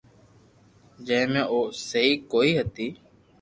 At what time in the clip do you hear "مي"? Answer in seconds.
1.31-1.41